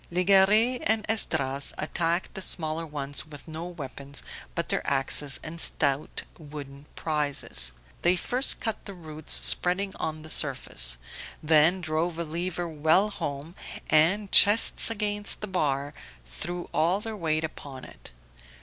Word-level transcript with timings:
Legare 0.11 0.79
and 0.81 1.05
Esdras 1.07 1.75
attacked 1.77 2.33
the 2.33 2.41
smaller 2.41 2.87
ones 2.87 3.27
with 3.27 3.47
no 3.47 3.65
weapons 3.67 4.23
but 4.55 4.69
their 4.69 4.81
axes 4.89 5.39
and 5.43 5.61
stout 5.61 6.23
wooden 6.39 6.87
Prizes. 6.95 7.71
They 8.01 8.15
first 8.15 8.59
cut 8.59 8.85
the 8.85 8.95
roots 8.95 9.31
spreading 9.33 9.95
on 9.97 10.23
the 10.23 10.29
surface, 10.31 10.97
then 11.43 11.81
drove 11.81 12.17
a 12.17 12.23
lever 12.23 12.67
well 12.67 13.11
home, 13.11 13.53
and, 13.91 14.31
chests 14.31 14.89
against 14.89 15.39
the 15.41 15.47
bar, 15.47 15.93
threw 16.25 16.67
all 16.73 16.99
their 16.99 17.15
weight 17.15 17.43
upon 17.43 17.85
it. 17.85 18.09